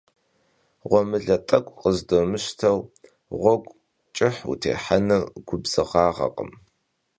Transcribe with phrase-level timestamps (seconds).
[0.89, 2.77] Ğuemıle t'ek'u khızdomışteu
[3.39, 3.73] ğuegu
[4.15, 6.49] ç'ıh vutêhenır gubzığağekhım.